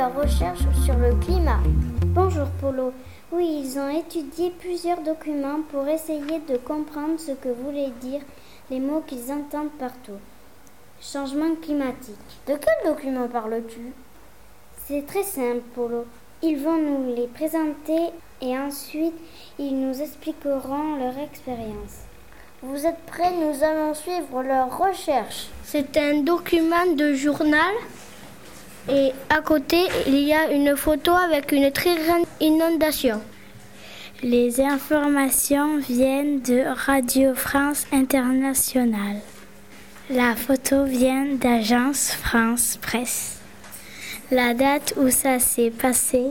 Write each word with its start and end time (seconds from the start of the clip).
leurs 0.00 0.14
recherches 0.14 0.66
sur 0.84 0.96
le 0.96 1.14
climat. 1.16 1.60
Bonjour 2.06 2.46
Polo. 2.60 2.92
Oui, 3.32 3.62
ils 3.62 3.78
ont 3.78 3.88
étudié 3.88 4.50
plusieurs 4.58 5.02
documents 5.02 5.60
pour 5.70 5.86
essayer 5.88 6.40
de 6.48 6.56
comprendre 6.56 7.18
ce 7.18 7.32
que 7.32 7.48
voulaient 7.48 7.92
dire 8.00 8.20
les 8.70 8.80
mots 8.80 9.02
qu'ils 9.06 9.30
entendent 9.32 9.76
partout. 9.78 10.18
Changement 11.00 11.54
climatique. 11.60 12.16
De 12.46 12.54
quel 12.54 12.92
document 12.92 13.28
parles-tu? 13.28 13.92
C'est 14.86 15.06
très 15.06 15.22
simple, 15.22 15.62
Polo. 15.74 16.04
Ils 16.42 16.58
vont 16.58 16.78
nous 16.78 17.14
les 17.14 17.26
présenter 17.26 18.10
et 18.40 18.58
ensuite 18.58 19.14
ils 19.58 19.78
nous 19.78 20.00
expliqueront 20.00 20.96
leur 20.96 21.18
expérience. 21.18 22.09
Vous 22.62 22.84
êtes 22.84 23.00
prêts? 23.06 23.32
Nous 23.32 23.64
allons 23.64 23.94
suivre 23.94 24.42
leurs 24.42 24.76
recherches. 24.76 25.46
C'est 25.64 25.96
un 25.96 26.20
document 26.20 26.92
de 26.94 27.14
journal 27.14 27.72
et 28.86 29.12
à 29.30 29.40
côté 29.40 29.78
il 30.06 30.18
y 30.18 30.34
a 30.34 30.50
une 30.52 30.76
photo 30.76 31.10
avec 31.10 31.52
une 31.52 31.72
très 31.72 31.96
grande 31.96 32.26
inondation. 32.38 33.22
Les 34.22 34.60
informations 34.60 35.78
viennent 35.78 36.42
de 36.42 36.64
Radio 36.86 37.34
France 37.34 37.86
Internationale. 37.92 39.20
La 40.10 40.36
photo 40.36 40.84
vient 40.84 41.24
d'Agence 41.36 42.10
France 42.12 42.78
Presse. 42.82 43.38
La 44.30 44.52
date 44.52 44.92
où 44.98 45.08
ça 45.08 45.38
s'est 45.38 45.70
passé, 45.70 46.24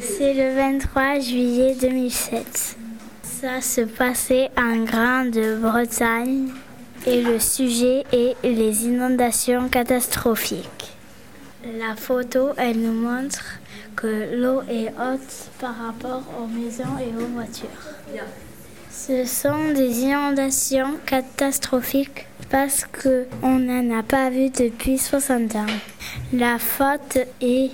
c'est 0.00 0.32
le 0.32 0.54
23 0.54 1.20
juillet 1.20 1.76
2007. 1.78 2.78
Ça 3.40 3.60
se 3.60 3.82
passait 3.82 4.48
en 4.56 4.84
Grande-Bretagne 4.84 6.48
et 7.06 7.20
le 7.20 7.38
sujet 7.38 8.04
est 8.10 8.34
les 8.42 8.86
inondations 8.86 9.68
catastrophiques. 9.68 10.96
La 11.78 11.94
photo, 11.96 12.52
elle 12.56 12.80
nous 12.80 12.94
montre 12.94 13.58
que 13.94 14.34
l'eau 14.34 14.62
est 14.70 14.88
haute 14.88 15.50
par 15.60 15.76
rapport 15.76 16.22
aux 16.40 16.46
maisons 16.46 16.96
et 16.98 17.14
aux 17.14 17.26
voitures. 17.26 17.68
Ce 18.90 19.26
sont 19.26 19.72
des 19.74 20.00
inondations 20.00 20.94
catastrophiques 21.04 22.26
parce 22.48 22.86
qu'on 22.86 23.58
n'en 23.58 23.98
a 23.98 24.02
pas 24.02 24.30
vu 24.30 24.48
depuis 24.48 24.96
60 24.96 25.56
ans. 25.56 25.66
La 26.32 26.58
faute 26.58 27.18
est 27.42 27.70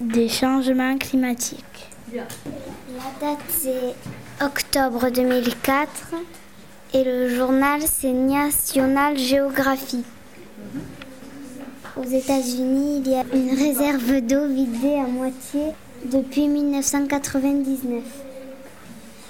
des 0.00 0.28
changements 0.28 0.98
climatiques. 0.98 1.88
La 2.12 2.22
date 3.20 3.38
c'est 3.48 3.94
octobre 4.40 5.10
2004 5.10 5.88
et 6.92 7.04
le 7.04 7.28
journal 7.28 7.80
c'est 7.86 8.12
National 8.12 9.16
Geographic. 9.16 10.04
Aux 11.96 12.04
États-Unis, 12.04 13.02
il 13.04 13.12
y 13.12 13.14
a 13.14 13.24
une 13.32 13.56
réserve 13.56 14.20
d'eau 14.20 14.48
vidée 14.48 14.96
à 14.96 15.06
moitié 15.06 15.72
depuis 16.04 16.48
1999. 16.48 18.02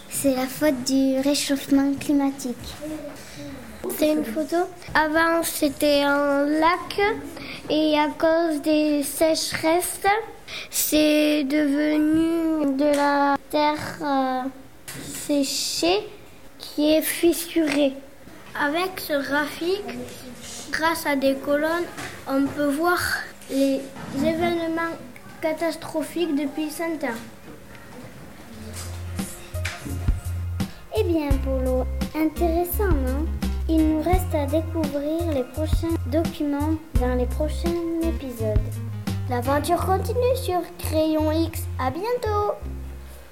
C'est 0.09 0.35
la 0.35 0.47
faute 0.47 0.83
du 0.85 1.21
réchauffement 1.21 1.93
climatique. 2.01 2.75
C'est 3.99 4.13
une 4.13 4.25
photo. 4.25 4.57
Avant, 4.95 5.43
c'était 5.43 6.03
un 6.03 6.47
lac 6.47 7.01
et 7.69 7.99
à 7.99 8.09
cause 8.09 8.63
des 8.63 9.03
sécheresses, 9.03 10.01
c'est 10.71 11.45
devenu 11.45 12.75
de 12.77 12.97
la 12.97 13.37
terre 13.51 13.99
euh, 14.03 14.43
séchée 15.27 16.07
qui 16.59 16.93
est 16.93 17.03
fissurée. 17.03 17.95
Avec 18.61 19.01
ce 19.01 19.23
graphique, 19.27 19.99
grâce 20.71 21.07
à 21.07 21.17
des 21.17 21.35
colonnes, 21.35 21.89
on 22.29 22.47
peut 22.47 22.71
voir 22.71 23.01
les 23.51 23.81
événements 24.17 24.97
catastrophiques 25.41 26.35
depuis 26.37 26.71
100 26.71 26.85
ans. 27.05 27.21
Eh 30.97 31.03
bien, 31.05 31.29
Polo, 31.45 31.85
intéressant, 32.15 32.89
non? 32.89 33.27
Il 33.69 33.89
nous 33.89 34.03
reste 34.03 34.35
à 34.35 34.47
découvrir 34.47 35.21
les 35.33 35.45
prochains 35.45 35.97
documents 36.07 36.75
dans 37.01 37.15
les 37.15 37.27
prochains 37.27 37.83
épisodes. 38.03 38.61
L'aventure 39.31 39.85
continue 39.85 40.37
sur 40.37 40.61
Crayon 40.79 41.33
X. 41.33 41.63
À 41.79 41.91
bientôt 41.91 42.55